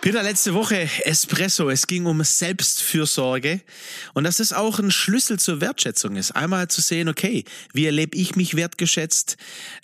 Peter, 0.00 0.22
letzte 0.22 0.54
Woche 0.54 0.88
Espresso. 1.04 1.68
Es 1.68 1.86
ging 1.86 2.06
um 2.06 2.24
Selbstfürsorge. 2.24 3.60
Und 4.14 4.24
dass 4.24 4.38
das 4.38 4.54
auch 4.54 4.78
ein 4.78 4.90
Schlüssel 4.90 5.38
zur 5.38 5.60
Wertschätzung 5.60 6.16
ist. 6.16 6.30
Einmal 6.30 6.68
zu 6.68 6.80
sehen, 6.80 7.06
okay, 7.06 7.44
wie 7.74 7.84
erlebe 7.84 8.16
ich 8.16 8.34
mich 8.34 8.56
wertgeschätzt? 8.56 9.36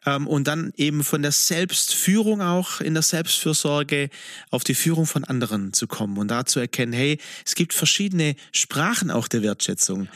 Ähm, 0.07 0.27
und 0.27 0.49
dann 0.49 0.73
eben 0.79 1.05
von 1.05 1.21
der 1.21 1.33
Selbstführung 1.33 2.41
auch 2.41 2.81
in 2.81 2.95
der 2.95 3.03
Selbstfürsorge 3.03 4.09
auf 4.51 4.65
die 4.65 4.75
Führung 4.75 5.05
von 5.05 5.23
anderen 5.25 5.75
zu 5.75 5.87
kommen 5.87 6.17
und 6.17 6.29
da 6.29 6.47
zu 6.47 6.61
erkennen, 6.61 6.95
hey, 6.95 7.19
es 7.45 7.55
gibt 7.55 7.75
verschiedene 7.75 8.37
Sprachen 8.53 9.11
auch 9.11 9.29
der 9.29 9.43
Wertschätzung. 9.43 10.09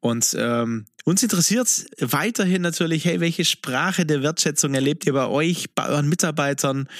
Und 0.00 0.36
ähm, 0.38 0.84
uns 1.04 1.22
interessiert 1.22 1.86
weiterhin 1.98 2.60
natürlich, 2.60 3.06
hey, 3.06 3.20
welche 3.20 3.46
Sprache 3.46 4.04
der 4.04 4.22
Wertschätzung 4.22 4.74
erlebt 4.74 5.06
ihr 5.06 5.14
bei 5.14 5.26
euch, 5.26 5.74
bei 5.74 5.88
euren 5.88 6.10
Mitarbeitern? 6.10 6.90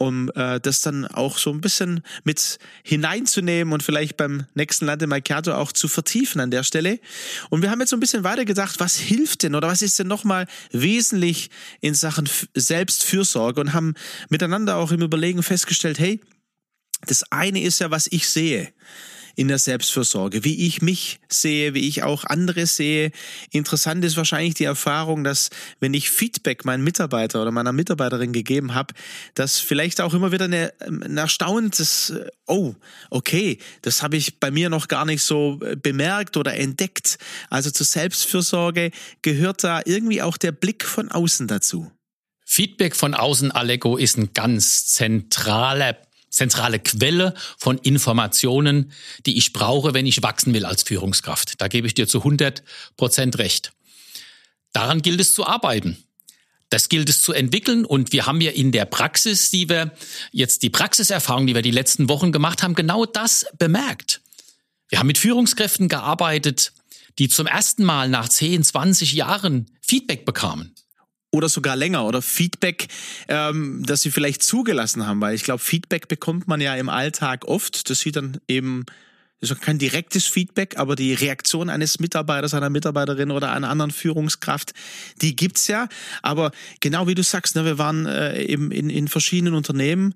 Um 0.00 0.30
äh, 0.34 0.58
das 0.60 0.80
dann 0.80 1.06
auch 1.06 1.36
so 1.36 1.50
ein 1.50 1.60
bisschen 1.60 2.00
mit 2.24 2.58
hineinzunehmen 2.82 3.74
und 3.74 3.82
vielleicht 3.82 4.16
beim 4.16 4.46
nächsten 4.54 4.86
Lande 4.86 5.06
Macchiato 5.06 5.52
auch 5.52 5.72
zu 5.72 5.88
vertiefen 5.88 6.40
an 6.40 6.50
der 6.50 6.62
Stelle. 6.62 7.00
Und 7.50 7.60
wir 7.60 7.70
haben 7.70 7.80
jetzt 7.80 7.90
so 7.90 7.96
ein 7.96 8.00
bisschen 8.00 8.24
weiter 8.24 8.46
gedacht, 8.46 8.80
was 8.80 8.96
hilft 8.96 9.42
denn 9.42 9.54
oder 9.54 9.68
was 9.68 9.82
ist 9.82 9.98
denn 9.98 10.08
nochmal 10.08 10.46
wesentlich 10.72 11.50
in 11.82 11.92
Sachen 11.92 12.26
Selbstfürsorge 12.54 13.60
und 13.60 13.74
haben 13.74 13.92
miteinander 14.30 14.76
auch 14.76 14.90
im 14.90 15.02
Überlegen 15.02 15.42
festgestellt, 15.42 15.98
hey, 15.98 16.20
das 17.06 17.30
eine 17.30 17.62
ist 17.62 17.80
ja, 17.80 17.90
was 17.90 18.08
ich 18.10 18.26
sehe 18.26 18.72
in 19.40 19.48
der 19.48 19.58
Selbstfürsorge, 19.58 20.44
wie 20.44 20.66
ich 20.66 20.82
mich 20.82 21.18
sehe, 21.30 21.72
wie 21.72 21.88
ich 21.88 22.02
auch 22.02 22.24
andere 22.24 22.66
sehe. 22.66 23.10
Interessant 23.50 24.04
ist 24.04 24.18
wahrscheinlich 24.18 24.52
die 24.52 24.64
Erfahrung, 24.64 25.24
dass 25.24 25.48
wenn 25.80 25.94
ich 25.94 26.10
Feedback 26.10 26.66
meinen 26.66 26.84
Mitarbeiter 26.84 27.40
oder 27.40 27.50
meiner 27.50 27.72
Mitarbeiterin 27.72 28.34
gegeben 28.34 28.74
habe, 28.74 28.92
dass 29.32 29.58
vielleicht 29.58 30.02
auch 30.02 30.12
immer 30.12 30.30
wieder 30.30 30.44
eine, 30.44 30.74
ein 30.80 31.16
erstauntes, 31.16 32.12
oh, 32.46 32.74
okay, 33.08 33.56
das 33.80 34.02
habe 34.02 34.18
ich 34.18 34.40
bei 34.40 34.50
mir 34.50 34.68
noch 34.68 34.88
gar 34.88 35.06
nicht 35.06 35.22
so 35.22 35.58
äh, 35.64 35.74
bemerkt 35.74 36.36
oder 36.36 36.54
entdeckt. 36.54 37.16
Also 37.48 37.70
zur 37.70 37.86
Selbstfürsorge 37.86 38.90
gehört 39.22 39.64
da 39.64 39.80
irgendwie 39.86 40.20
auch 40.20 40.36
der 40.36 40.52
Blick 40.52 40.84
von 40.84 41.10
außen 41.10 41.46
dazu. 41.46 41.90
Feedback 42.44 42.94
von 42.94 43.14
außen, 43.14 43.52
Aleko, 43.52 43.96
ist 43.96 44.18
ein 44.18 44.34
ganz 44.34 44.84
zentraler 44.84 45.96
zentrale 46.30 46.78
Quelle 46.78 47.34
von 47.58 47.78
Informationen, 47.78 48.92
die 49.26 49.36
ich 49.36 49.52
brauche, 49.52 49.94
wenn 49.94 50.06
ich 50.06 50.22
wachsen 50.22 50.54
will 50.54 50.64
als 50.64 50.84
Führungskraft. 50.84 51.60
Da 51.60 51.68
gebe 51.68 51.86
ich 51.86 51.94
dir 51.94 52.08
zu 52.08 52.18
100 52.18 52.62
Prozent 52.96 53.38
recht. 53.38 53.72
Daran 54.72 55.02
gilt 55.02 55.20
es 55.20 55.34
zu 55.34 55.46
arbeiten. 55.46 56.02
Das 56.70 56.88
gilt 56.88 57.08
es 57.08 57.20
zu 57.20 57.32
entwickeln 57.32 57.84
und 57.84 58.12
wir 58.12 58.26
haben 58.26 58.40
ja 58.40 58.52
in 58.52 58.70
der 58.70 58.84
Praxis, 58.84 59.50
die 59.50 59.68
wir 59.68 59.92
jetzt 60.30 60.62
die 60.62 60.70
Praxiserfahrung, 60.70 61.48
die 61.48 61.54
wir 61.54 61.62
die 61.62 61.72
letzten 61.72 62.08
Wochen 62.08 62.30
gemacht 62.30 62.62
haben, 62.62 62.74
genau 62.74 63.06
das 63.06 63.44
bemerkt. 63.58 64.20
Wir 64.88 65.00
haben 65.00 65.08
mit 65.08 65.18
Führungskräften 65.18 65.88
gearbeitet, 65.88 66.72
die 67.18 67.28
zum 67.28 67.48
ersten 67.48 67.84
Mal 67.84 68.08
nach 68.08 68.28
10, 68.28 68.62
20 68.62 69.12
Jahren 69.14 69.66
Feedback 69.82 70.24
bekamen 70.24 70.74
oder 71.30 71.48
sogar 71.48 71.76
länger 71.76 72.06
oder 72.06 72.22
Feedback, 72.22 72.88
ähm, 73.28 73.82
das 73.86 74.02
sie 74.02 74.10
vielleicht 74.10 74.42
zugelassen 74.42 75.06
haben, 75.06 75.20
weil 75.20 75.34
ich 75.34 75.44
glaube, 75.44 75.60
Feedback 75.60 76.08
bekommt 76.08 76.48
man 76.48 76.60
ja 76.60 76.74
im 76.74 76.88
Alltag 76.88 77.44
oft. 77.46 77.88
Das 77.88 78.00
sieht 78.00 78.16
dann 78.16 78.38
eben 78.48 78.84
das 79.40 79.50
ist 79.50 79.62
kein 79.62 79.78
direktes 79.78 80.26
Feedback, 80.26 80.78
aber 80.78 80.96
die 80.96 81.14
Reaktion 81.14 81.70
eines 81.70 81.98
Mitarbeiters, 81.98 82.52
einer 82.52 82.68
Mitarbeiterin 82.68 83.30
oder 83.30 83.52
einer 83.52 83.70
anderen 83.70 83.90
Führungskraft, 83.90 84.72
die 85.22 85.34
gibt's 85.34 85.66
ja. 85.66 85.88
Aber 86.22 86.52
genau 86.80 87.06
wie 87.06 87.14
du 87.14 87.22
sagst, 87.22 87.56
ne, 87.56 87.64
wir 87.64 87.78
waren 87.78 88.04
äh, 88.04 88.42
eben 88.42 88.70
in, 88.70 88.90
in 88.90 89.08
verschiedenen 89.08 89.54
Unternehmen 89.54 90.14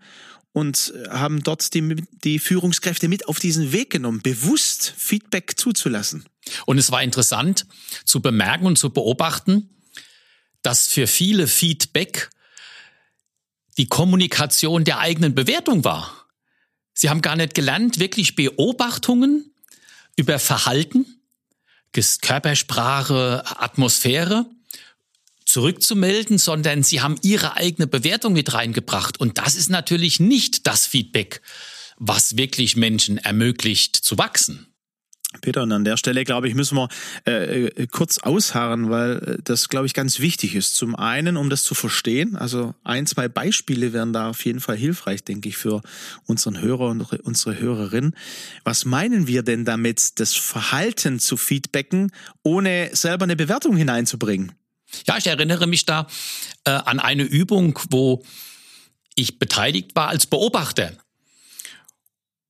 und 0.53 0.93
haben 1.11 1.43
dort 1.43 1.75
die, 1.75 1.97
die 2.23 2.39
Führungskräfte 2.39 3.09
mit 3.09 3.27
auf 3.27 3.39
diesen 3.39 3.73
Weg 3.73 3.91
genommen, 3.91 4.21
bewusst 4.23 4.95
Feedback 4.97 5.55
zuzulassen. 5.57 6.25
Und 6.67 6.79
es 6.79 6.93
war 6.93 7.03
interessant 7.03 7.67
zu 8.05 8.21
bemerken 8.21 8.67
und 8.67 8.79
zu 8.79 8.91
beobachten, 8.91 9.71
dass 10.65 10.87
für 10.87 11.07
viele 11.07 11.47
Feedback 11.47 12.31
die 13.77 13.87
Kommunikation 13.87 14.85
der 14.85 14.99
eigenen 14.99 15.35
Bewertung 15.35 15.85
war. 15.85 16.27
Sie 16.95 17.11
haben 17.11 17.23
gar 17.23 17.37
nicht 17.37 17.55
gelernt, 17.55 17.99
wirklich 17.99 18.35
Beobachtungen 18.35 19.53
über 20.17 20.39
Verhalten, 20.39 21.07
Körpersprache, 21.93 23.45
Atmosphäre 23.47 24.47
zurückzumelden, 25.45 26.39
sondern 26.39 26.83
sie 26.83 27.01
haben 27.01 27.19
ihre 27.23 27.57
eigene 27.57 27.87
Bewertung 27.87 28.33
mit 28.33 28.55
reingebracht. 28.55 29.21
Und 29.21 29.39
das 29.39 29.55
ist 29.55 29.69
natürlich 29.69 30.19
nicht 30.19 30.67
das 30.67 30.87
Feedback, 30.87 31.43
was 31.97 32.37
wirklich 32.39 32.75
Menschen 32.75 33.19
ermöglicht 33.19 33.97
zu 33.97 34.17
wachsen. 34.19 34.74
Peter, 35.41 35.63
und 35.63 35.73
an 35.73 35.85
der 35.85 35.97
Stelle, 35.97 36.25
glaube 36.25 36.49
ich, 36.49 36.55
müssen 36.55 36.77
wir 36.77 36.89
äh, 37.27 37.67
äh, 37.67 37.87
kurz 37.87 38.19
ausharren, 38.19 38.91
weil 38.91 39.19
äh, 39.19 39.39
das, 39.43 39.69
glaube 39.69 39.87
ich, 39.87 39.95
ganz 39.95 40.19
wichtig 40.21 40.55
ist. 40.55 40.77
Zum 40.77 40.95
einen, 40.95 41.37
um 41.37 41.51
das 41.51 41.63
zu 41.63 41.75
verstehen, 41.75 42.37
also 42.37 42.75
ein, 42.85 43.07
zwei 43.07 43.29
Beispiele 43.29 43.93
wären 43.93 44.13
da 44.13 44.31
auf 44.31 44.45
jeden 44.45 44.61
Fall 44.61 44.77
hilfreich, 44.77 45.25
denke 45.25 45.49
ich, 45.49 45.57
für 45.57 45.83
unseren 46.27 46.61
Hörer 46.61 46.89
und 46.89 47.03
unsere 47.21 47.59
Hörerin. 47.59 48.15
Was 48.65 48.85
meinen 48.85 49.27
wir 49.27 49.43
denn 49.43 49.65
damit, 49.65 50.21
das 50.21 50.35
Verhalten 50.35 51.19
zu 51.19 51.37
feedbacken, 51.37 52.13
ohne 52.43 52.91
selber 52.93 53.25
eine 53.25 53.37
Bewertung 53.37 53.77
hineinzubringen? 53.77 54.53
Ja, 55.07 55.19
ich 55.19 55.27
erinnere 55.27 55.67
mich 55.67 55.87
da 55.87 56.07
äh, 56.65 56.71
an 56.71 57.01
eine 57.01 57.25
Übung, 57.25 57.79
wo 57.91 58.25
ich 59.15 59.39
beteiligt 59.39 59.95
war 59.95 60.09
als 60.09 60.27
Beobachter. 60.27 60.93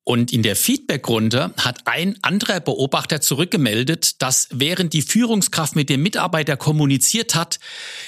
Und 0.05 0.33
in 0.33 0.43
der 0.43 0.55
Feedbackrunde 0.55 1.55
hat 1.57 1.87
ein 1.87 2.23
anderer 2.23 2.61
Beobachter 2.61 3.23
zurückgemeldet, 3.23 4.21
dass 4.21 4.49
während 4.51 4.93
die 4.93 5.01
Führungskraft 5.01 5.77
mit 5.77 5.89
dem 5.89 6.03
Mitarbeiter 6.03 6.59
kommuniziert 6.59 7.35
hat, 7.35 7.59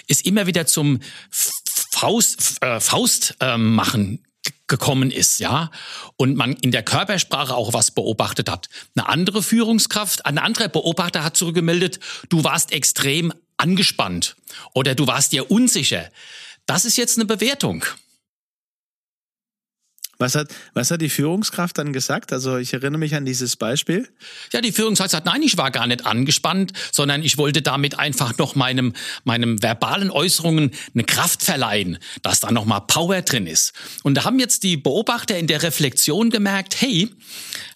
es 0.07 0.21
immer 0.21 0.47
wieder 0.47 0.67
zum 0.67 1.01
Faust, 1.31 2.63
äh, 2.63 2.81
Faust 2.81 3.37
äh, 3.41 3.57
machen 3.57 4.23
gekommen 4.69 5.11
ist, 5.11 5.39
ja, 5.39 5.71
und 6.17 6.37
man 6.37 6.53
in 6.55 6.71
der 6.71 6.83
Körpersprache 6.83 7.55
auch 7.55 7.73
was 7.73 7.91
beobachtet 7.91 8.51
hat. 8.51 8.69
Eine 8.95 9.09
andere 9.09 9.43
Führungskraft, 9.43 10.27
ein 10.27 10.39
anderer 10.39 10.69
Beobachter 10.69 11.25
hat 11.25 11.37
zurückgemeldet, 11.37 12.01
du 12.29 12.45
warst 12.45 12.73
extrem 12.73 13.33
angespannt 13.57 14.37
oder 14.75 14.95
du 14.95 15.07
warst 15.07 15.33
dir 15.33 15.51
unsicher. 15.51 16.11
Das 16.67 16.85
ist 16.85 16.97
jetzt 16.97 17.17
eine 17.17 17.27
Bewertung. 17.27 17.85
Was 20.19 20.35
hat, 20.35 20.49
was 20.73 20.91
hat 20.91 21.03
die 21.03 21.11
Führungskraft 21.11 21.77
dann 21.77 21.93
gesagt? 21.93 22.33
Also 22.33 22.57
ich 22.57 22.73
erinnere 22.73 22.99
mich 22.99 23.15
an 23.15 23.27
dieses 23.27 23.57
Beispiel. 23.57 24.09
Ja, 24.53 24.61
die 24.63 24.73
Führungskraft 24.73 25.11
sagt, 25.11 25.27
nein, 25.27 25.43
ich 25.43 25.59
war 25.59 25.71
gar 25.71 25.87
nicht 25.87 26.07
angespannt, 26.07 26.73
sondern 26.91 27.23
ich 27.23 27.37
wollte 27.37 27.61
damit 27.61 27.99
einfach 27.99 28.39
noch 28.39 28.55
meinem, 28.55 28.95
meinem 29.25 29.63
verbalen 29.63 30.11
Äußerungen 30.11 30.71
eine 30.95 31.05
Kraft 31.05 31.43
verleihen, 31.43 31.99
dass 32.23 32.41
da 32.41 32.51
nochmal 32.51 32.83
Power 32.87 33.21
drin 33.23 33.47
ist. 33.47 33.75
Und 34.05 34.15
da 34.15 34.25
haben 34.25 34.39
jetzt 34.39 34.63
die 34.63 34.77
Beobachter 34.77 35.37
in 35.37 35.47
der 35.47 35.63
Reflexion 35.63 36.31
gemerkt, 36.31 36.81
hey, 36.81 37.11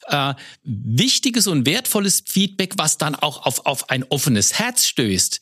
äh, 0.06 0.34
wichtiges 0.64 1.46
und 1.46 1.66
wertvolles 1.66 2.22
Feedback, 2.26 2.74
was 2.76 2.98
dann 2.98 3.14
auch 3.14 3.44
auf, 3.44 3.66
auf 3.66 3.90
ein 3.90 4.04
offenes 4.08 4.58
Herz 4.58 4.86
stößt, 4.86 5.40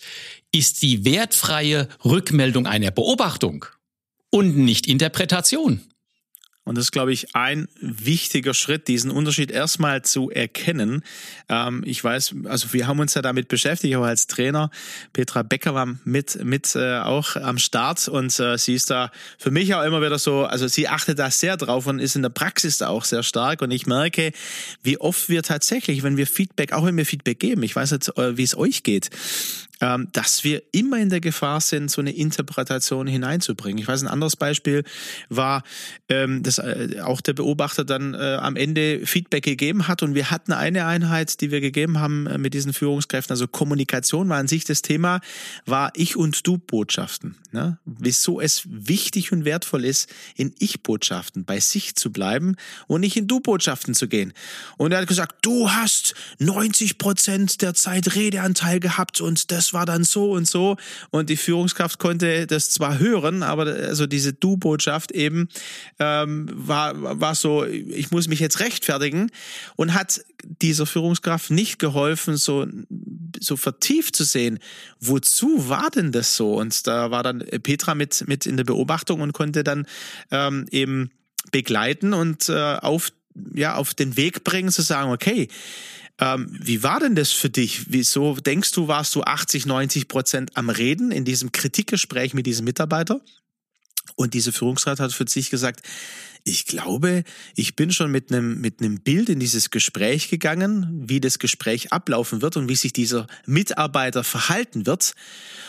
ist 0.53 0.83
die 0.83 1.05
wertfreie 1.05 1.89
Rückmeldung 2.05 2.67
einer 2.67 2.91
Beobachtung 2.91 3.67
und 4.31 4.57
nicht 4.57 4.87
Interpretation. 4.87 5.81
Und 6.69 6.77
das 6.77 6.85
ist, 6.85 6.93
glaube 6.93 7.15
ich, 7.15 7.35
ein 7.35 7.67
wichtiger 7.81 8.53
Schritt, 8.53 8.89
diesen 8.89 9.11
Unterschied 9.11 9.51
erstmal 9.51 10.03
zu 10.03 10.31
erkennen. 10.31 11.03
Ähm, 11.49 11.83
ich 11.87 12.05
weiß, 12.05 12.35
also 12.45 12.75
wir 12.75 12.87
haben 12.87 13.01
uns 13.01 13.15
ja 13.15 13.23
damit 13.23 13.49
beschäftigt, 13.49 13.97
auch 13.97 14.05
als 14.05 14.27
Trainer. 14.27 14.71
Petra 15.15 15.43
Becker 15.43 15.73
war 15.73 15.87
mit, 16.05 16.45
mit 16.45 16.77
äh, 16.77 16.99
auch 16.99 17.37
am 17.37 17.57
Start 17.57 18.07
und 18.09 18.39
äh, 18.39 18.59
sie 18.59 18.75
ist 18.75 18.91
da 18.91 19.11
für 19.39 19.51
mich 19.51 19.75
auch 19.75 19.83
immer 19.83 20.03
wieder 20.03 20.19
so, 20.19 20.45
also 20.45 20.69
sie 20.69 20.89
achtet 20.89 21.19
da 21.19 21.31
sehr 21.31 21.57
drauf 21.57 21.87
und 21.87 22.01
ist 22.01 22.17
in 22.17 22.23
der 22.23 22.29
Praxis 22.29 22.77
da 22.77 22.89
auch 22.89 23.07
sehr 23.07 23.23
stark. 23.23 23.63
Und 23.63 23.71
ich 23.71 23.87
merke, 23.87 24.33
wie 24.83 24.99
oft 25.01 25.31
wir 25.31 25.43
tatsächlich, 25.43 26.03
wenn 26.03 26.19
wir 26.19 26.27
Feedback, 26.27 26.75
auch 26.75 26.85
wenn 26.85 26.99
wir 26.99 27.07
Feedback 27.07 27.41
geben, 27.41 27.63
ich 27.63 27.75
weiß 27.75 27.93
jetzt, 27.93 28.15
äh, 28.19 28.37
wie 28.37 28.43
es 28.43 28.55
euch 28.55 28.83
geht, 28.83 29.09
dass 29.79 30.43
wir 30.43 30.63
immer 30.73 30.99
in 30.99 31.09
der 31.09 31.21
Gefahr 31.21 31.61
sind, 31.61 31.91
so 31.91 32.01
eine 32.01 32.11
Interpretation 32.11 33.07
hineinzubringen. 33.07 33.79
Ich 33.79 33.87
weiß, 33.87 34.03
ein 34.03 34.09
anderes 34.09 34.35
Beispiel 34.35 34.83
war, 35.29 35.63
ähm, 36.09 36.43
dass 36.43 36.59
äh, 36.59 37.01
auch 37.03 37.21
der 37.21 37.35
Beobachter 37.35 37.85
dann 37.85 38.15
äh, 38.15 38.39
am 38.41 38.57
Ende 38.57 39.07
Feedback 39.07 39.45
gegeben 39.45 39.89
hat 39.89 40.03
und 40.03 40.15
wir 40.15 40.31
hatten 40.31 40.53
eine 40.53 40.87
Einheit, 40.87 41.41
die 41.41 41.51
wir 41.51 41.61
gegeben 41.61 42.01
haben 42.01 42.27
äh, 42.27 42.39
mit 42.39 42.55
diesen 42.55 42.73
Führungskräften, 42.73 43.33
also 43.33 43.47
Kommunikation 43.47 44.29
war 44.29 44.39
an 44.39 44.49
sich 44.49 44.65
das 44.65 44.83
Thema, 44.83 45.21
war 45.67 45.93
Ich- 45.95 46.17
und 46.17 46.47
Du-Botschaften. 46.47 47.37
Ne? 47.53 47.79
Wieso 47.85 48.41
es 48.41 48.63
wichtig 48.67 49.33
und 49.33 49.45
wertvoll 49.45 49.85
ist, 49.85 50.11
in 50.37 50.55
Ich-Botschaften 50.59 51.45
bei 51.45 51.61
sich 51.61 51.95
zu 51.95 52.13
bleiben 52.13 52.57
und 52.87 53.01
nicht 53.01 53.17
in 53.17 53.27
Du-Botschaften 53.27 53.95
zu 53.95 54.09
gehen. 54.09 54.33
Und 54.77 54.93
er 54.93 55.01
hat 55.01 55.09
gesagt, 55.09 55.37
du 55.43 55.71
hast 55.71 56.15
90 56.39 56.99
Prozent 56.99 57.63
der 57.63 57.75
Zeit 57.75 58.15
Redeanteil 58.15 58.81
gehabt 58.81 59.21
und 59.21 59.51
das 59.51 59.68
war 59.73 59.87
dann 59.87 60.05
so 60.05 60.33
und 60.33 60.47
so. 60.47 60.77
Und 61.11 61.31
die 61.31 61.37
Führungskraft 61.37 61.99
konnte 61.99 62.47
das 62.47 62.71
zwar 62.71 62.99
hören, 62.99 63.43
aber 63.43 63.67
also 63.67 64.07
diese 64.07 64.33
Du-Botschaft 64.33 65.13
eben 65.13 65.49
ähm, 65.99 66.49
war, 66.53 67.21
war 67.21 67.35
so, 67.35 67.65
ich 67.65 68.11
muss 68.11 68.29
mich 68.29 68.41
jetzt 68.41 68.61
rechtfertigen 68.61 69.31
und 69.77 69.95
hat 69.95 70.25
dieser 70.45 70.87
Führungskraft 70.87 71.51
nicht 71.51 71.79
geholfen, 71.79 72.37
so, 72.37 72.67
so 73.41 73.57
vertieft 73.57 74.17
zu 74.17 74.25
sehen, 74.25 74.59
wozu 75.01 75.69
war 75.69 75.91
denn 75.91 76.13
das 76.13 76.37
so? 76.37 76.55
Und 76.55 76.87
da 76.87 77.11
war 77.11 77.23
dann 77.23 77.41
Petra 77.63 77.95
mit, 77.95 78.27
mit 78.29 78.47
in 78.47 78.57
der 78.57 78.65
Beobachtung 78.65 79.21
und 79.21 79.33
konnte 79.33 79.65
dann 79.65 79.87
ähm, 80.31 80.67
eben 80.71 81.11
begleiten 81.51 82.13
und 82.13 82.49
äh, 82.49 82.77
auf, 82.77 83.11
ja, 83.55 83.77
auf 83.77 83.95
den 83.95 84.17
Weg 84.17 84.45
bringen, 84.45 84.71
zu 84.71 84.83
sagen, 84.83 85.11
okay, 85.11 85.49
ähm, 86.21 86.49
wie 86.51 86.83
war 86.83 87.01
denn 87.01 87.15
das 87.15 87.33
für 87.33 87.51
dich? 87.51 87.93
Wieso 87.93 88.35
denkst 88.35 88.73
du, 88.73 88.89
warst 88.89 89.15
du 89.15 89.23
80, 89.23 89.67
90 89.67 90.09
Prozent 90.09 90.57
am 90.57 90.69
Reden 90.69 91.11
in 91.11 91.25
diesem 91.25 91.53
Kritikgespräch 91.53 92.35
mit 92.35 92.47
diesem 92.47 92.65
Mitarbeiter? 92.65 93.21
Und 94.17 94.35
diese 94.35 94.53
Führungsrat 94.53 94.99
hat 94.99 95.13
für 95.13 95.29
sich 95.29 95.51
gesagt, 95.51 95.87
ich 96.49 96.67
glaube, 96.67 97.23
ich 97.55 97.77
bin 97.77 97.93
schon 97.93 98.11
mit 98.11 98.33
einem, 98.33 98.61
mit 98.61 98.81
einem 98.81 99.01
Bild 99.01 99.29
in 99.29 99.39
dieses 99.39 99.71
Gespräch 99.71 100.29
gegangen, 100.29 101.05
wie 101.07 101.21
das 101.21 101.39
Gespräch 101.39 101.93
ablaufen 101.93 102.43
wird 102.43 102.57
und 102.57 102.69
wie 102.69 102.77
sich 102.77 102.93
dieser 102.93 103.27
Mitarbeiter 103.47 104.25
verhalten 104.25 104.87
wird. 104.87 105.15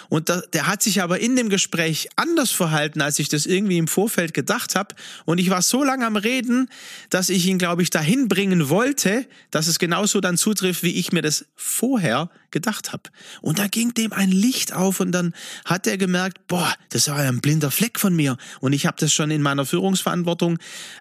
Und 0.10 0.30
da, 0.30 0.42
der 0.54 0.66
hat 0.66 0.82
sich 0.82 1.04
aber 1.04 1.20
in 1.20 1.36
dem 1.36 1.50
Gespräch 1.50 2.10
anders 2.16 2.50
verhalten, 2.50 3.02
als 3.02 3.20
ich 3.20 3.30
das 3.30 3.46
irgendwie 3.46 3.78
im 3.78 3.88
Vorfeld 3.88 4.34
gedacht 4.34 4.76
habe. 4.76 4.96
Und 5.26 5.38
ich 5.38 5.52
war 5.52 5.62
so 5.62 5.84
lange 5.84 6.06
am 6.06 6.16
Reden, 6.16 6.68
dass 7.12 7.30
ich 7.30 7.46
ihn, 7.46 7.60
glaube 7.60 7.84
ich, 7.84 7.92
dahin 7.92 8.28
bringen 8.28 8.70
wollte, 8.70 9.28
dass 9.52 9.68
es 9.68 9.78
genauso 9.78 10.20
dann 10.20 10.38
zutrifft, 10.38 10.82
wie 10.82 10.96
ich 10.96 11.12
mir 11.12 11.22
das 11.22 11.46
vorher 11.56 12.32
gedacht 12.52 12.92
habe. 12.92 13.04
Und 13.42 13.60
da 13.60 13.68
ging 13.68 13.94
dem 13.94 14.12
ein 14.12 14.32
Licht 14.32 14.74
auf 14.74 15.00
und 15.00 15.12
dann 15.12 15.34
hat 15.66 15.86
er 15.86 15.98
gemerkt, 15.98 16.48
boah, 16.48 16.74
das 16.90 17.08
war 17.08 17.18
ein 17.18 17.42
blinder 17.42 17.70
Fleck 17.70 18.00
von 18.00 18.16
mir. 18.16 18.38
Und 18.60 18.74
ich 18.74 18.88
habe 18.88 18.98
das 19.00 19.14
schon 19.14 19.30
in 19.30 19.44
meiner 19.44 19.66
Führungsverantwortung 19.66 20.58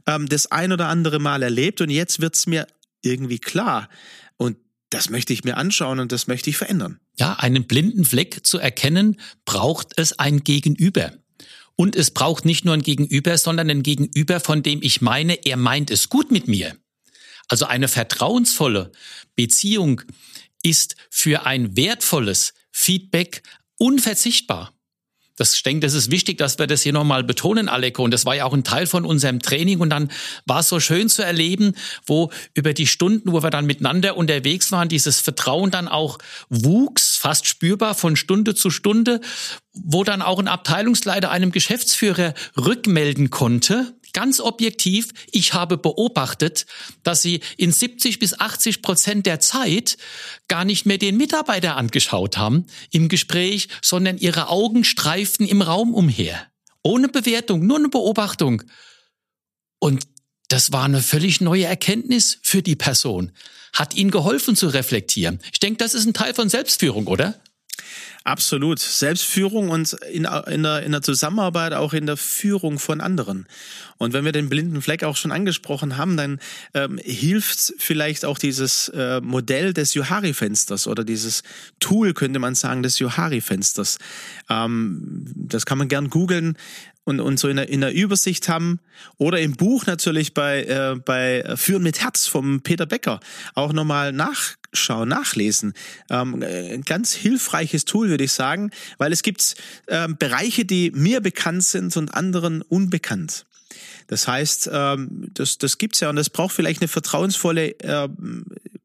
ähm, 0.07 0.29
das 0.29 0.51
ein 0.51 0.73
oder 0.73 0.89
andere 0.89 1.19
Mal 1.19 1.43
erlebt 1.43 1.81
und 1.81 1.91
jetzt 1.91 2.21
wird's 2.21 2.47
mir 2.47 2.67
irgendwie 3.03 3.39
klar. 3.39 3.89
Und 4.37 4.57
das 4.91 5.11
möchte 5.11 5.33
ich 5.33 5.45
mir 5.45 5.57
anschauen 5.57 6.01
und 6.01 6.13
das 6.13 6.27
möchte 6.27 6.51
ich 6.51 6.57
verändern. 6.57 7.01
Ja, 7.19 7.35
einen 7.35 7.67
blinden 7.67 8.05
Fleck 8.05 8.41
zu 8.45 8.59
erkennen, 8.59 9.21
braucht 9.45 9.93
es 9.97 10.19
ein 10.19 10.45
Gegenüber. 10.45 11.13
Und 11.77 11.95
es 11.95 12.11
braucht 12.11 12.45
nicht 12.45 12.65
nur 12.65 12.75
ein 12.75 12.83
Gegenüber, 12.83 13.39
sondern 13.39 13.71
ein 13.71 13.83
Gegenüber, 13.83 14.41
von 14.41 14.63
dem 14.63 14.81
ich 14.83 15.01
meine, 15.01 15.47
er 15.47 15.57
meint 15.57 15.91
es 15.91 16.09
gut 16.09 16.31
mit 16.31 16.49
mir. 16.49 16.77
Also 17.49 17.67
eine 17.67 17.89
vertrauensvolle 17.89 18.93
Beziehung 19.37 20.03
ist 20.63 20.97
für 21.11 21.47
ein 21.47 21.77
wertvolles 21.77 22.53
Feedback 22.73 23.43
unverzichtbar. 23.77 24.73
Das, 25.39 25.55
ich 25.55 25.63
denke, 25.63 25.87
das 25.87 25.95
ist 25.95 26.11
wichtig, 26.11 26.39
dass 26.39 26.59
wir 26.59 26.67
das 26.67 26.83
hier 26.83 26.93
nochmal 26.93 27.25
betonen, 27.25 27.69
Aleko. 27.69 28.03
Und 28.03 28.13
das 28.13 28.27
war 28.27 28.35
ja 28.35 28.45
auch 28.45 28.53
ein 28.53 28.65
Teil 28.65 28.87
von 28.87 29.05
unserem 29.05 29.41
Training. 29.41 29.81
Und 29.81 29.91
dann 29.91 30.11
war 30.47 30.61
es 30.61 30.69
so 30.69 30.81
schön 30.81 31.09
zu 31.09 31.23
erleben, 31.23 31.75
wo 32.07 32.31
über 32.55 32.75
die 32.75 32.87
Stunden, 32.87 33.33
wo 33.33 33.43
wir 33.43 33.51
dann 33.51 33.67
miteinander 33.67 34.17
unterwegs 34.17 34.73
waren, 34.73 34.89
dieses 34.89 35.21
Vertrauen 35.21 35.71
dann 35.71 35.89
auch 35.89 36.19
wuchs, 36.49 37.17
fast 37.17 37.47
spürbar 37.47 37.95
von 37.95 38.17
Stunde 38.17 38.55
zu 38.55 38.71
Stunde, 38.71 39.21
wo 39.73 40.05
dann 40.05 40.23
auch 40.23 40.39
ein 40.39 40.49
Abteilungsleiter 40.49 41.31
einem 41.31 41.53
Geschäftsführer 41.53 42.35
rückmelden 42.57 43.31
konnte, 43.31 43.95
ganz 44.13 44.41
objektiv, 44.41 45.09
ich 45.31 45.55
habe 45.55 45.79
beobachtet, 45.79 46.67
dass 47.03 47.23
sie 47.23 47.41
in 47.57 47.73
70 47.73 48.19
bis 48.19 48.39
80 48.39 48.83
Prozent 48.83 49.27
der 49.27 49.41
Zeit 49.41 49.97
gar 50.49 50.65
nicht 50.65 50.87
mehr 50.87 50.99
den 50.99 51.17
Mitarbeiter 51.17 51.77
angeschaut 51.77 52.37
haben 52.37 52.67
im 52.91 53.09
Gespräch, 53.09 53.69
sondern 53.83 54.19
ihre 54.19 54.49
Augen 54.49 54.85
streiften 54.85 55.47
im 55.47 55.63
Raum 55.63 55.95
umher. 55.95 56.47
Ohne 56.83 57.09
Bewertung, 57.09 57.67
nur 57.67 57.79
eine 57.79 57.89
Beobachtung. 57.89 58.63
Und 59.79 60.07
das 60.49 60.73
war 60.73 60.85
eine 60.85 61.03
völlig 61.03 61.41
neue 61.41 61.65
Erkenntnis 61.65 62.39
für 62.43 62.63
die 62.63 62.77
Person. 62.77 63.33
Hat 63.73 63.95
ihnen 63.95 64.11
geholfen 64.11 64.57
zu 64.57 64.69
reflektieren. 64.69 65.41
Ich 65.53 65.61
denke, 65.61 65.79
das 65.79 65.95
ist 65.95 66.07
ein 66.07 66.15
Teil 66.15 66.35
von 66.35 66.49
Selbstführung, 66.49 67.07
oder? 67.07 67.41
Absolut. 68.25 68.79
Selbstführung 68.79 69.71
und 69.71 69.95
in, 70.13 70.27
in, 70.47 70.63
der, 70.63 70.83
in 70.83 70.93
der 70.93 71.03
Zusammenarbeit 71.03 71.73
auch 71.73 71.95
in 71.95 72.07
der 72.07 72.17
Führung 72.17 72.79
von 72.79 73.01
anderen. 73.01 73.47
Und 73.97 74.13
wenn 74.13 74.25
wir 74.25 74.33
den 74.33 74.49
blinden 74.49 74.83
Fleck 74.83 75.03
auch 75.03 75.17
schon 75.17 75.33
angesprochen 75.33 75.97
haben, 75.97 76.17
dann 76.17 76.39
ähm, 76.75 76.99
hilft 77.03 77.75
vielleicht 77.79 78.25
auch 78.25 78.39
dieses 78.39 78.89
äh, 78.91 79.21
Modell 79.21 79.73
des 79.73 79.95
Johari-Fensters 79.95 80.87
oder 80.87 81.05
dieses 81.05 81.43
Tool, 81.81 82.13
könnte 82.13 82.39
man 82.39 82.55
sagen, 82.55 82.83
des 82.83 82.99
Johari-Fensters. 82.99 83.99
Ähm, 84.51 85.25
das 85.35 85.65
kann 85.65 85.79
man 85.79 85.89
gern 85.89 86.11
googeln 86.11 86.59
und, 87.09 87.21
und 87.21 87.39
so 87.41 87.49
in 87.49 87.57
der, 87.57 87.71
in 87.71 87.81
der 87.81 87.95
Übersicht 87.95 88.51
haben. 88.51 88.81
Oder 89.17 89.41
im 89.41 89.55
Buch 89.55 89.87
natürlich 89.87 90.35
bei, 90.35 90.65
äh, 90.65 90.97
bei 91.03 91.57
Führen 91.57 91.83
mit 91.83 92.03
Herz 92.03 92.27
vom 92.27 92.61
Peter 92.61 92.85
Becker 92.85 93.21
auch 93.55 93.73
nochmal 93.73 94.13
nachschauen, 94.73 95.09
nachlesen. 95.09 95.75
Ähm, 96.11 96.43
ein 96.43 96.83
ganz 96.83 97.13
hilfreiches 97.13 97.85
Tool, 97.85 98.09
würde 98.09 98.25
ich 98.25 98.33
sagen, 98.33 98.71
weil 98.99 99.13
es 99.13 99.23
gibt 99.23 99.55
ähm, 99.89 100.17
Bereiche, 100.19 100.65
die 100.65 100.91
mir 100.95 101.21
bekannt 101.21 101.65
sind 101.65 101.97
und 101.97 102.15
anderen 102.15 102.63
unbekannt. 102.63 103.45
Das 104.07 104.27
heißt, 104.27 104.71
ähm, 104.73 105.31
das, 105.35 105.59
das 105.59 105.77
gibt's 105.77 106.01
ja 106.01 106.09
und 106.09 106.17
das 106.17 106.31
braucht 106.31 106.55
vielleicht 106.55 106.81
eine 106.81 106.89
vertrauensvolle 106.89 107.79
äh, 107.81 108.09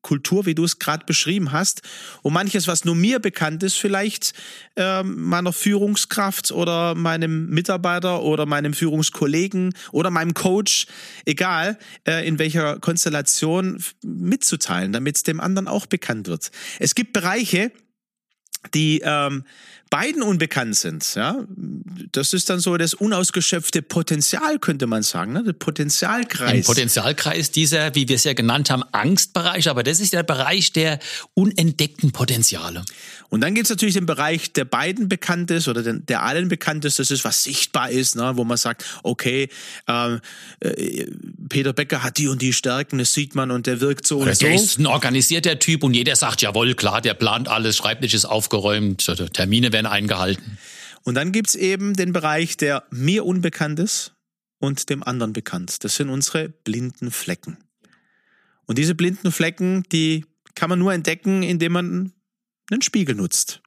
Kultur, 0.04 0.46
wie 0.46 0.54
du 0.54 0.64
es 0.64 0.78
gerade 0.78 1.06
beschrieben 1.06 1.52
hast. 1.52 1.82
Und 2.22 2.34
manches, 2.34 2.68
was 2.68 2.86
nur 2.86 2.96
mir 2.96 3.18
bekannt 3.20 3.64
ist, 3.64 3.78
vielleicht 3.78 4.34
äh, 4.76 5.02
meiner 5.02 5.52
Führungskraft 5.52 6.52
oder 6.52 6.94
meinem 6.94 7.50
Mitarbeiter 7.50 8.22
oder 8.22 8.46
meinem 8.46 8.74
Führungskollegen 8.74 9.74
oder 9.92 10.12
meinem 10.12 10.36
Coach, 10.36 10.86
egal 11.26 11.80
äh, 12.08 12.28
in 12.28 12.38
welcher 12.38 12.80
Konstellation, 12.80 13.84
mitzuteilen, 14.04 14.94
damit 14.94 15.16
es 15.16 15.24
dem 15.24 15.40
anderen 15.40 15.68
auch 15.68 15.88
bekannt 15.88 16.28
wird. 16.28 16.52
Es 16.80 16.94
gibt 16.94 17.14
Bereiche, 17.14 17.72
die 18.74 19.02
ähm, 19.04 19.44
beiden 19.94 20.24
unbekannt 20.24 20.76
sind, 20.76 21.14
ja, 21.14 21.46
das 22.14 22.34
ist 22.34 22.50
dann 22.50 22.60
so 22.60 22.78
das 22.78 22.96
unausgeschöpfte 22.96 23.84
Potenzial, 23.84 24.58
könnte 24.58 24.88
man 24.88 25.04
sagen, 25.04 25.34
ne? 25.34 25.44
der 25.44 25.54
Potenzialkreis. 25.54 26.52
Ein 26.52 26.64
Potenzialkreis 26.64 27.52
dieser, 27.52 27.94
wie 27.94 28.10
wir 28.10 28.16
es 28.16 28.24
ja 28.24 28.34
genannt 28.34 28.72
haben, 28.72 28.82
Angstbereich, 28.92 29.70
aber 29.70 29.84
das 29.84 30.00
ist 30.00 30.14
der 30.14 30.24
Bereich 30.24 30.74
der 30.74 30.98
unentdeckten 31.36 32.12
Potenziale. 32.12 32.84
Und 33.30 33.42
dann 33.42 33.54
gibt 33.54 33.66
es 33.66 33.70
natürlich 33.70 33.94
den 33.94 34.08
Bereich, 34.08 34.54
der 34.54 34.66
beiden 34.66 35.10
bekannt 35.10 35.52
ist 35.52 35.68
oder 35.68 35.84
den, 35.84 36.06
der 36.08 36.24
allen 36.24 36.48
bekannt 36.48 36.86
ist, 36.86 36.98
das 36.98 37.12
ist, 37.12 37.24
was 37.24 37.44
sichtbar 37.44 37.92
ist, 37.92 38.16
ne? 38.16 38.32
wo 38.36 38.44
man 38.44 38.58
sagt, 38.58 38.84
okay, 39.04 39.48
ähm, 39.88 40.22
äh, 40.60 41.06
Peter 41.50 41.74
Becker 41.74 42.02
hat 42.02 42.18
die 42.18 42.28
und 42.30 42.42
die 42.42 42.54
Stärken, 42.54 42.98
das 42.98 43.14
sieht 43.14 43.36
man 43.36 43.52
und 43.52 43.68
der 43.68 43.80
wirkt 43.80 44.08
so 44.08 44.18
oder 44.18 44.32
und 44.32 44.42
der 44.42 44.58
so. 44.58 44.64
ist 44.64 44.80
ein 44.80 44.88
organisierter 44.88 45.60
Typ 45.60 45.84
und 45.84 45.94
jeder 45.94 46.16
sagt, 46.16 46.42
jawohl, 46.42 46.74
klar, 46.74 47.00
der 47.00 47.14
plant 47.14 47.48
alles, 47.48 47.78
Schreibtisch 47.78 48.16
ist 48.16 48.26
aufgeräumt, 48.26 49.06
Termine 49.34 49.72
werden 49.72 49.83
eingehalten. 49.86 50.58
Und 51.04 51.16
dann 51.16 51.32
gibt's 51.32 51.56
eben 51.56 51.94
den 51.94 52.14
Bereich, 52.14 52.58
der 52.58 52.84
mir 52.90 53.26
unbekannt 53.26 53.80
ist 53.80 54.14
und 54.60 54.90
dem 54.90 55.04
anderen 55.04 55.34
bekannt. 55.34 55.84
Das 55.84 55.96
sind 55.96 56.10
unsere 56.10 56.50
blinden 56.50 57.12
Flecken. 57.12 57.58
Und 58.66 58.78
diese 58.78 58.96
blinden 58.96 59.32
Flecken, 59.32 59.84
die 59.92 60.26
kann 60.56 60.70
man 60.70 60.80
nur 60.80 60.94
entdecken, 60.94 61.44
indem 61.44 61.74
man 61.74 62.14
einen 62.72 62.82
Spiegel 62.82 63.16
nutzt. 63.16 63.62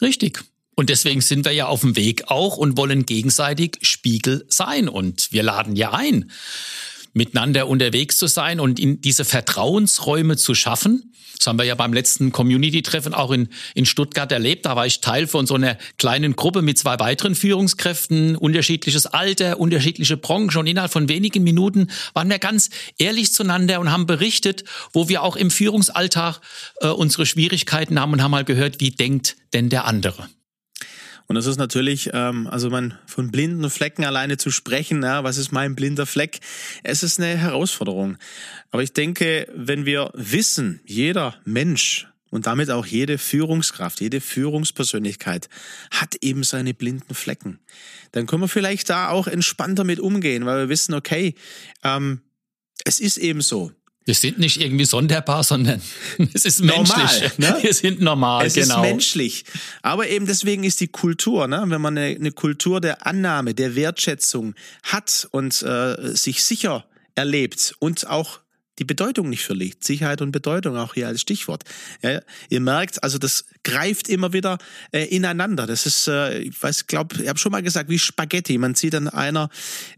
Richtig. 0.00 0.44
Und 0.74 0.88
deswegen 0.88 1.20
sind 1.20 1.44
wir 1.44 1.52
ja 1.52 1.66
auf 1.66 1.82
dem 1.82 1.96
Weg 1.96 2.28
auch 2.28 2.56
und 2.56 2.78
wollen 2.78 3.04
gegenseitig 3.04 3.78
Spiegel 3.82 4.46
sein. 4.48 4.88
Und 4.88 5.30
wir 5.32 5.42
laden 5.42 5.76
ja 5.76 5.92
ein, 5.92 6.30
miteinander 7.12 7.68
unterwegs 7.68 8.16
zu 8.16 8.26
sein 8.26 8.60
und 8.60 8.78
in 8.78 9.00
diese 9.00 9.24
Vertrauensräume 9.24 10.36
zu 10.36 10.54
schaffen. 10.54 11.12
Das 11.36 11.48
haben 11.48 11.58
wir 11.58 11.64
ja 11.64 11.74
beim 11.74 11.92
letzten 11.92 12.30
Community-Treffen 12.30 13.14
auch 13.14 13.32
in, 13.32 13.48
in 13.74 13.84
Stuttgart 13.84 14.30
erlebt. 14.30 14.64
Da 14.64 14.76
war 14.76 14.86
ich 14.86 15.00
Teil 15.00 15.26
von 15.26 15.46
so 15.46 15.54
einer 15.54 15.76
kleinen 15.98 16.36
Gruppe 16.36 16.62
mit 16.62 16.78
zwei 16.78 17.00
weiteren 17.00 17.34
Führungskräften, 17.34 18.36
unterschiedliches 18.36 19.06
Alter, 19.06 19.58
unterschiedliche 19.58 20.16
Branchen. 20.16 20.58
Und 20.58 20.66
innerhalb 20.68 20.92
von 20.92 21.08
wenigen 21.08 21.42
Minuten 21.42 21.88
waren 22.14 22.30
wir 22.30 22.38
ganz 22.38 22.70
ehrlich 22.96 23.32
zueinander 23.32 23.80
und 23.80 23.90
haben 23.90 24.06
berichtet, 24.06 24.62
wo 24.92 25.08
wir 25.08 25.22
auch 25.24 25.34
im 25.34 25.50
Führungsalltag 25.50 26.40
äh, 26.80 26.88
unsere 26.88 27.26
Schwierigkeiten 27.26 27.98
haben 27.98 28.12
und 28.12 28.22
haben 28.22 28.30
mal 28.30 28.44
gehört, 28.44 28.80
wie 28.80 28.90
denkt 28.90 29.36
denn 29.52 29.68
der 29.68 29.86
andere. 29.86 30.28
Und 31.26 31.36
das 31.36 31.46
ist 31.46 31.58
natürlich, 31.58 32.10
ähm, 32.12 32.46
also 32.46 32.70
man 32.70 32.98
von 33.06 33.30
blinden 33.30 33.70
Flecken 33.70 34.04
alleine 34.04 34.36
zu 34.36 34.50
sprechen, 34.50 35.02
ja, 35.02 35.24
was 35.24 35.38
ist 35.38 35.52
mein 35.52 35.74
blinder 35.74 36.06
Fleck? 36.06 36.40
Es 36.82 37.02
ist 37.02 37.20
eine 37.20 37.36
Herausforderung. 37.36 38.16
Aber 38.70 38.82
ich 38.82 38.92
denke, 38.92 39.46
wenn 39.54 39.86
wir 39.86 40.10
wissen, 40.14 40.80
jeder 40.84 41.36
Mensch 41.44 42.08
und 42.30 42.46
damit 42.46 42.70
auch 42.70 42.86
jede 42.86 43.18
Führungskraft, 43.18 44.00
jede 44.00 44.20
Führungspersönlichkeit 44.20 45.48
hat 45.90 46.16
eben 46.22 46.44
seine 46.44 46.74
blinden 46.74 47.14
Flecken, 47.14 47.60
dann 48.12 48.26
können 48.26 48.42
wir 48.42 48.48
vielleicht 48.48 48.90
da 48.90 49.10
auch 49.10 49.26
entspannter 49.26 49.84
mit 49.84 50.00
umgehen, 50.00 50.46
weil 50.46 50.58
wir 50.58 50.68
wissen, 50.68 50.94
okay, 50.94 51.34
ähm, 51.84 52.20
es 52.84 53.00
ist 53.00 53.18
eben 53.18 53.40
so. 53.40 53.72
Wir 54.04 54.14
sind 54.14 54.38
nicht 54.38 54.60
irgendwie 54.60 54.84
sonderbar, 54.84 55.44
sondern 55.44 55.80
es 56.34 56.44
ist 56.44 56.60
menschlich. 56.60 57.38
Normal, 57.38 57.56
ne? 57.56 57.58
Wir 57.62 57.74
sind 57.74 58.00
normal, 58.00 58.46
es 58.46 58.54
genau. 58.54 58.66
Es 58.66 58.76
ist 58.76 58.90
menschlich. 58.90 59.44
Aber 59.82 60.08
eben 60.08 60.26
deswegen 60.26 60.64
ist 60.64 60.80
die 60.80 60.88
Kultur, 60.88 61.46
ne? 61.46 61.62
wenn 61.66 61.80
man 61.80 61.96
eine, 61.96 62.14
eine 62.16 62.32
Kultur 62.32 62.80
der 62.80 63.06
Annahme, 63.06 63.54
der 63.54 63.76
Wertschätzung 63.76 64.54
hat 64.82 65.28
und 65.30 65.62
äh, 65.62 66.14
sich 66.14 66.42
sicher 66.42 66.84
erlebt 67.14 67.74
und 67.78 68.08
auch 68.08 68.40
die 68.78 68.84
Bedeutung 68.84 69.28
nicht 69.28 69.44
verliert. 69.44 69.84
Sicherheit 69.84 70.22
und 70.22 70.32
Bedeutung 70.32 70.76
auch 70.76 70.94
hier 70.94 71.06
als 71.06 71.20
Stichwort. 71.20 71.64
Ja, 72.02 72.20
ihr 72.48 72.60
merkt, 72.60 73.02
also 73.02 73.18
das 73.18 73.44
greift 73.64 74.08
immer 74.08 74.32
wieder 74.32 74.58
äh, 74.92 75.04
ineinander. 75.04 75.66
Das 75.66 75.86
ist, 75.86 76.08
äh, 76.08 76.38
ich 76.38 76.62
weiß, 76.62 76.86
glaube, 76.86 77.22
ich 77.22 77.28
habe 77.28 77.38
schon 77.38 77.52
mal 77.52 77.62
gesagt, 77.62 77.90
wie 77.90 77.98
Spaghetti. 77.98 78.56
Man 78.58 78.74
zieht 78.74 78.94
an 78.94 79.08
einer, 79.08 79.50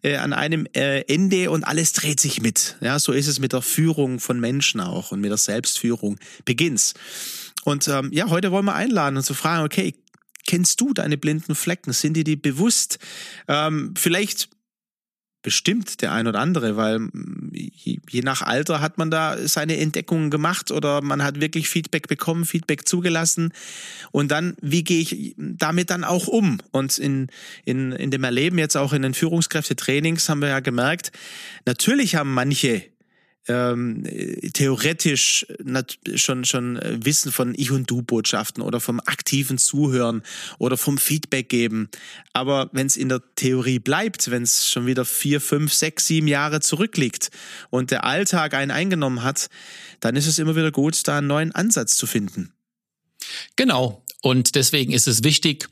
äh, 0.03 0.17
an 0.17 0.33
einem 0.33 0.67
äh, 0.75 1.03
Ende 1.03 1.51
und 1.51 1.65
alles 1.65 1.93
dreht 1.93 2.21
sich 2.21 2.41
mit. 2.41 2.77
Ja, 2.81 2.99
so 2.99 3.13
ist 3.13 3.29
es 3.29 3.39
mit 3.39 3.53
der 3.53 3.63
Führung 3.63 4.19
von 4.19 4.41
Menschen 4.41 4.81
auch 4.81 5.13
und 5.13 5.21
mit 5.21 5.31
der 5.31 5.39
Selbstführung 5.39 6.19
beginnt's. 6.45 6.95
Und 7.65 7.89
ähm, 7.89 8.11
ja, 8.13 8.29
heute 8.29 8.51
wollen 8.51 8.67
wir 8.67 8.75
einladen 8.75 9.17
und 9.17 9.23
zu 9.23 9.35
fragen, 9.35 9.65
okay, 9.65 9.95
kennst 10.47 10.81
du 10.81 10.93
deine 10.93 11.17
blinden 11.17 11.55
Flecken? 11.55 11.93
Sind 11.93 12.15
dir 12.15 12.25
die 12.25 12.37
bewusst? 12.37 12.99
Ähm, 13.49 13.95
vielleicht 13.97 14.49
bestimmt 15.45 16.03
der 16.03 16.11
ein 16.11 16.27
oder 16.27 16.41
andere, 16.41 16.77
weil 16.77 16.99
mm, 16.99 17.53
je, 17.53 18.23
nach 18.23 18.43
Alter 18.43 18.81
hat 18.81 18.99
man 18.99 19.13
da 19.13 19.37
seine 19.47 19.77
Entdeckungen 19.77 20.31
gemacht 20.31 20.73
oder 20.73 21.03
man 21.03 21.23
hat 21.23 21.41
wirklich 21.41 21.69
Feedback 21.69 22.09
bekommen, 22.09 22.45
Feedback 22.45 22.89
zugelassen 22.89 23.53
und 24.11 24.33
dann, 24.33 24.57
wie 24.61 24.83
gehe 24.83 25.01
ich 25.01 25.37
damit 25.37 25.91
dann 25.91 26.03
auch 26.03 26.27
um? 26.27 26.59
Und 26.73 26.99
in, 26.99 27.29
in, 27.65 27.93
in 27.93 28.11
dem 28.11 28.25
Erleben 28.25 28.59
jetzt 28.59 28.77
auch 28.77 28.93
in 28.93 29.03
den 29.03 29.15
Führungskräftetrainings 29.15 30.29
haben 30.29 30.41
wir 30.41 30.49
ja 30.49 30.61
gemerkt, 30.61 31.13
natürlich 31.67 32.17
haben 32.17 32.33
manche 32.33 32.83
ähm, 33.47 34.05
theoretisch 34.55 35.47
schon 36.15 36.45
schon 36.45 36.81
Wissen 36.83 37.33
von 37.33 37.55
Ich 37.57 37.71
und 37.71 37.91
Du 37.91 38.03
Botschaften 38.03 38.63
oder 38.63 38.81
vom 38.81 39.01
aktiven 39.01 39.59
Zuhören 39.59 40.23
oder 40.59 40.77
vom 40.77 40.99
Feedback 40.99 41.49
geben. 41.49 41.89
Aber 42.33 42.71
wenn 42.73 42.87
es 42.87 42.97
in 42.97 43.09
der 43.09 43.23
Theorie 43.37 43.79
bleibt, 43.79 44.31
wenn 44.31 44.43
es 44.43 44.69
schon 44.69 44.87
wieder 44.87 45.05
vier, 45.05 45.41
fünf, 45.41 45.73
sechs, 45.73 46.07
sieben 46.07 46.29
Jahre 46.29 46.61
zurückliegt 46.61 47.31
und 47.71 47.91
der 47.91 48.05
Alltag 48.05 48.55
einen 48.55 48.71
eingenommen 48.71 49.23
hat, 49.23 49.49
dann 50.01 50.17
ist 50.17 50.27
es 50.27 50.39
immer 50.39 50.57
wieder 50.57 50.73
gut, 50.73 51.07
da 51.07 51.19
einen 51.19 51.27
neuen 51.27 51.53
Ansatz 51.53 51.97
zu 51.97 52.07
finden. 52.07 52.53
Genau. 53.57 54.03
Und 54.23 54.55
deswegen 54.55 54.93
ist 54.93 55.07
es 55.07 55.23
wichtig, 55.23 55.69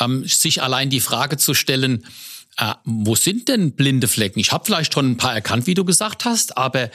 ähm, 0.00 0.24
sich 0.24 0.62
allein 0.62 0.90
die 0.90 1.00
Frage 1.00 1.36
zu 1.38 1.54
stellen, 1.54 2.06
äh, 2.60 2.74
wo 2.84 3.16
sind 3.16 3.48
denn 3.48 3.72
blinde 3.72 4.06
Flecken? 4.06 4.38
Ich 4.38 4.52
habe 4.52 4.64
vielleicht 4.64 4.94
schon 4.94 5.12
ein 5.12 5.16
paar 5.16 5.34
erkannt, 5.34 5.66
wie 5.66 5.74
du 5.74 5.84
gesagt 5.84 6.24
hast, 6.24 6.56
aber 6.56 6.90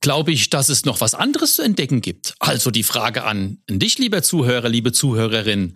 glaube 0.00 0.30
ich, 0.30 0.48
dass 0.48 0.68
es 0.68 0.84
noch 0.84 1.00
was 1.00 1.14
anderes 1.14 1.54
zu 1.54 1.62
entdecken 1.62 2.00
gibt. 2.00 2.34
Also 2.38 2.70
die 2.70 2.84
Frage 2.84 3.24
an 3.24 3.58
dich, 3.68 3.98
lieber 3.98 4.22
Zuhörer, 4.22 4.68
liebe 4.68 4.92
Zuhörerin. 4.92 5.74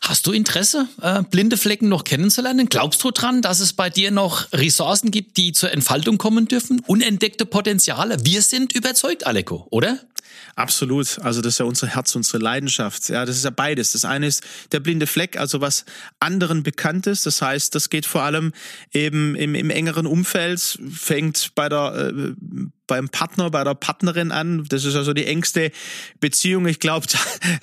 Hast 0.00 0.26
du 0.26 0.32
Interesse, 0.32 0.88
äh, 1.02 1.22
blinde 1.22 1.56
Flecken 1.56 1.88
noch 1.88 2.04
kennenzulernen? 2.04 2.68
Glaubst 2.68 3.02
du 3.02 3.10
dran, 3.10 3.42
dass 3.42 3.58
es 3.58 3.72
bei 3.72 3.90
dir 3.90 4.12
noch 4.12 4.52
Ressourcen 4.52 5.10
gibt, 5.10 5.36
die 5.36 5.52
zur 5.52 5.72
Entfaltung 5.72 6.18
kommen 6.18 6.46
dürfen? 6.46 6.80
Unentdeckte 6.86 7.46
Potenziale? 7.46 8.24
Wir 8.24 8.42
sind 8.42 8.72
überzeugt, 8.72 9.26
Aleko, 9.26 9.66
oder? 9.70 9.98
Absolut. 10.56 11.18
Also 11.20 11.40
das 11.40 11.54
ist 11.54 11.58
ja 11.58 11.66
unser 11.66 11.88
Herz, 11.88 12.14
unsere 12.14 12.38
Leidenschaft. 12.38 13.08
Ja, 13.08 13.24
das 13.24 13.36
ist 13.36 13.44
ja 13.44 13.50
beides. 13.50 13.92
Das 13.92 14.04
eine 14.04 14.26
ist 14.26 14.42
der 14.72 14.80
blinde 14.80 15.06
Fleck, 15.06 15.38
also 15.38 15.60
was 15.60 15.84
anderen 16.20 16.62
bekannt 16.62 17.06
ist. 17.06 17.26
Das 17.26 17.42
heißt, 17.42 17.74
das 17.74 17.90
geht 17.90 18.06
vor 18.06 18.22
allem 18.22 18.52
eben 18.92 19.34
im, 19.34 19.54
im 19.54 19.70
engeren 19.70 20.06
Umfeld, 20.06 20.78
fängt 20.92 21.54
bei 21.54 21.68
der 21.68 22.12
äh, 22.12 22.34
beim 22.86 23.08
Partner, 23.08 23.50
bei 23.50 23.64
der 23.64 23.74
Partnerin 23.74 24.30
an. 24.30 24.64
Das 24.68 24.84
ist 24.84 24.94
also 24.94 25.12
die 25.12 25.26
engste 25.26 25.70
Beziehung. 26.20 26.66
Ich 26.66 26.80
glaube, 26.80 27.06
da, 27.10 27.18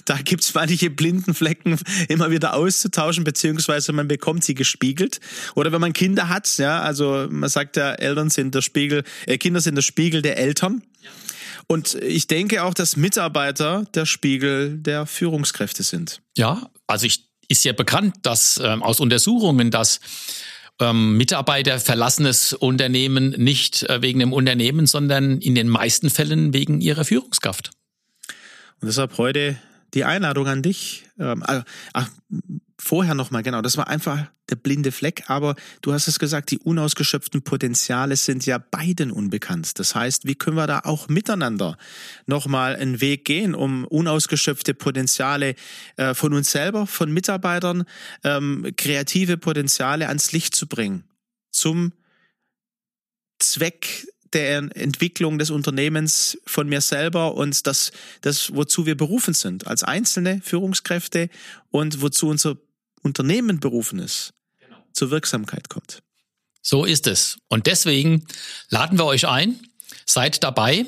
da 0.06 0.22
gibt 0.22 0.44
es 0.44 0.54
manche 0.54 0.90
blinden 0.90 1.34
Flecken 1.34 1.80
immer 2.08 2.32
wieder 2.32 2.56
auszutauschen, 2.56 3.24
beziehungsweise 3.24 3.94
man 3.94 4.08
bekommt 4.08 4.44
sie 4.44 4.56
gespiegelt. 4.56 5.20
Oder 5.56 5.72
wenn 5.72 5.82
man 5.82 5.94
Kinder 5.94 6.30
hat, 6.30 6.58
ja, 6.58 6.82
also 6.82 7.28
man 7.30 7.50
sagt 7.50 7.78
ja, 7.78 7.94
Eltern 7.94 8.30
sind 8.30 8.56
der 8.56 8.62
Spiegel, 8.62 9.04
äh, 9.26 9.38
Kinder 9.38 9.62
sind 9.62 9.76
der 9.76 9.82
Spiegel 9.82 10.22
der 10.22 10.38
Eltern. 10.38 10.82
Ja. 11.02 11.10
Und 11.72 11.96
ich 11.96 12.28
denke 12.28 12.64
auch, 12.64 12.74
dass 12.74 12.98
Mitarbeiter 12.98 13.86
der 13.96 14.06
Spiegel 14.06 14.78
der 14.78 15.06
Führungskräfte 15.06 15.84
sind. 15.84 16.22
Ja, 16.36 16.70
also 16.86 17.06
ich, 17.06 17.30
ist 17.48 17.64
ja 17.64 17.72
bekannt, 17.72 18.16
dass 18.24 18.60
ähm, 18.62 18.84
aus 18.84 19.00
Untersuchungen, 19.00 19.72
dass 19.72 20.02
ähm, 20.82 21.16
Mitarbeiter 21.16 21.80
verlassen 21.80 22.26
das 22.26 22.52
Unternehmen 22.52 23.30
nicht 23.38 23.84
äh, 23.84 24.02
wegen 24.02 24.20
dem 24.20 24.34
Unternehmen, 24.34 24.86
sondern 24.86 25.40
in 25.40 25.56
den 25.56 25.70
meisten 25.70 26.10
Fällen 26.10 26.54
wegen 26.54 26.82
ihrer 26.82 27.06
Führungskraft. 27.06 27.72
Und 28.82 28.90
deshalb 28.90 29.18
heute 29.18 29.58
die 29.94 30.04
Einladung 30.04 30.48
an 30.48 30.62
dich. 30.62 31.06
Ähm, 31.18 31.42
äh, 31.48 31.62
ach, 31.94 32.10
vorher 32.82 33.14
nochmal, 33.14 33.44
genau, 33.44 33.62
das 33.62 33.78
war 33.78 33.88
einfach 33.88 34.26
der 34.50 34.56
blinde 34.56 34.92
Fleck, 34.92 35.24
aber 35.28 35.56
du 35.82 35.94
hast 35.94 36.08
es 36.08 36.18
gesagt, 36.18 36.50
die 36.52 36.58
unausgeschöpften 36.58 37.44
Potenziale 37.44 38.16
sind 38.16 38.46
ja 38.46 38.58
beiden 38.58 39.12
unbekannt. 39.12 39.80
Das 39.80 39.94
heißt, 39.94 40.26
wie 40.26 40.36
können 40.36 40.58
wir 40.58 40.68
da 40.68 40.80
auch 40.80 41.08
miteinander 41.08 41.78
nochmal 42.26 42.76
einen 42.76 43.00
Weg 43.00 43.24
gehen, 43.24 43.54
um 43.54 43.86
unausgeschöpfte 43.86 44.74
Potenziale 44.74 45.56
äh, 45.96 46.16
von 46.16 46.34
uns 46.34 46.52
selber, 46.52 46.88
von 46.88 47.14
Mitarbeitern, 47.14 47.84
ähm, 48.24 48.68
kreative 48.76 49.38
Potenziale 49.38 50.08
ans 50.08 50.32
Licht 50.32 50.56
zu 50.56 50.68
bringen, 50.68 51.04
zum 51.52 51.94
Zweck 53.40 54.08
der 54.34 54.58
Entwicklung 54.76 55.38
des 55.38 55.52
Unternehmens 55.52 56.38
von 56.46 56.68
mir 56.68 56.82
selber 56.82 57.36
und 57.36 57.68
das, 57.68 57.92
das, 58.22 58.56
wozu 58.56 58.86
wir 58.86 58.96
berufen 58.96 59.34
sind, 59.34 59.68
als 59.68 59.84
einzelne 59.84 60.42
Führungskräfte 60.44 61.30
und 61.70 62.02
wozu 62.02 62.28
unser 62.28 62.58
Unternehmen 63.04 63.60
berufen 63.60 64.00
ist, 64.00 64.34
genau. 64.60 64.78
zur 64.94 65.12
Wirksamkeit 65.12 65.70
kommt. 65.70 66.02
So 66.62 66.86
ist 66.86 67.08
es. 67.08 67.38
Und 67.48 67.68
deswegen 67.68 68.26
laden 68.70 68.98
wir 69.00 69.06
euch 69.06 69.28
ein, 69.28 69.60
seid 70.06 70.44
dabei. 70.44 70.86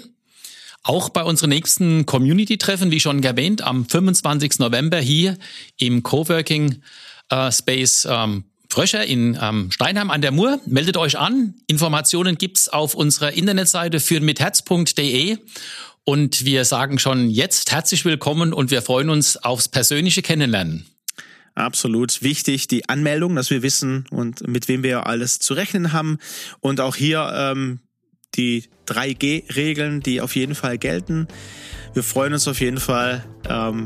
Auch 0.83 1.09
bei 1.09 1.23
unseren 1.23 1.49
nächsten 1.49 2.05
Community-Treffen, 2.05 2.91
wie 2.91 2.99
schon 2.99 3.23
erwähnt, 3.23 3.61
am 3.61 3.87
25. 3.87 4.59
November 4.59 4.99
hier 4.99 5.37
im 5.77 6.03
Coworking 6.03 6.83
äh, 7.29 7.51
Space 7.51 8.05
ähm, 8.09 8.43
Fröscher 8.69 9.05
in 9.05 9.37
ähm, 9.39 9.71
Steinheim 9.71 10.09
an 10.09 10.21
der 10.21 10.31
Mur. 10.31 10.59
Meldet 10.65 10.97
euch 10.97 11.17
an. 11.17 11.53
Informationen 11.67 12.37
gibt's 12.37 12.69
auf 12.69 12.95
unserer 12.95 13.31
Internetseite 13.31 13.99
führenmitherz.de. 13.99 15.37
Und 16.05 16.43
wir 16.43 16.65
sagen 16.65 16.99
schon 16.99 17.29
jetzt 17.29 17.71
herzlich 17.71 18.03
willkommen 18.03 18.51
und 18.51 18.71
wir 18.71 18.81
freuen 18.81 19.09
uns 19.09 19.37
aufs 19.37 19.69
persönliche 19.69 20.21
Kennenlernen. 20.21 20.92
Absolut 21.55 22.23
wichtig, 22.23 22.67
die 22.67 22.89
Anmeldung, 22.89 23.35
dass 23.35 23.51
wir 23.51 23.61
wissen 23.61 24.05
und 24.09 24.47
mit 24.47 24.67
wem 24.67 24.81
wir 24.81 25.05
alles 25.05 25.39
zu 25.39 25.53
rechnen 25.53 25.93
haben. 25.93 26.17
Und 26.61 26.81
auch 26.81 26.95
hier 26.95 27.31
ähm, 27.35 27.79
die 28.35 28.65
3G-Regeln, 28.87 30.01
die 30.01 30.21
auf 30.21 30.35
jeden 30.35 30.55
Fall 30.55 30.77
gelten. 30.77 31.27
Wir 31.93 32.03
freuen 32.03 32.33
uns 32.33 32.47
auf 32.47 32.59
jeden 32.59 32.79
Fall 32.79 33.23
ähm, 33.47 33.85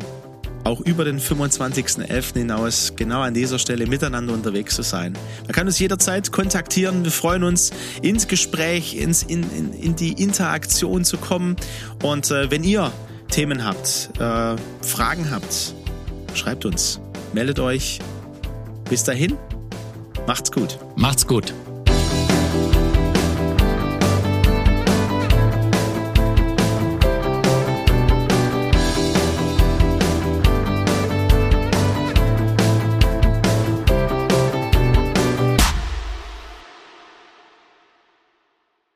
auch 0.64 0.82
über 0.82 1.06
den 1.06 1.20
25.11. 1.20 2.34
hinaus 2.34 2.94
genau 2.96 3.22
an 3.22 3.34
dieser 3.34 3.60
Stelle 3.60 3.88
miteinander 3.88 4.34
unterwegs 4.34 4.76
zu 4.76 4.82
sein. 4.82 5.14
Man 5.44 5.52
kann 5.52 5.68
uns 5.68 5.80
jederzeit 5.80 6.32
kontaktieren. 6.32 7.04
Wir 7.04 7.12
freuen 7.12 7.44
uns, 7.44 7.72
ins 8.02 8.28
Gespräch, 8.28 8.96
ins, 8.96 9.24
in, 9.24 9.44
in, 9.52 9.74
in 9.74 9.96
die 9.96 10.22
Interaktion 10.22 11.06
zu 11.06 11.18
kommen. 11.18 11.56
Und 12.04 12.32
äh, 12.32 12.52
wenn 12.52 12.64
ihr 12.64 12.92
Themen 13.30 13.64
habt, 13.64 14.10
äh, 14.20 14.56
Fragen 14.82 15.32
habt, 15.32 15.74
schreibt 16.34 16.66
uns, 16.66 17.00
meldet 17.38 17.60
euch. 17.60 18.00
Bis 18.90 19.04
dahin, 19.04 19.38
macht's 20.26 20.52
gut. 20.52 20.80
Macht's 20.96 21.28
gut. 21.28 21.54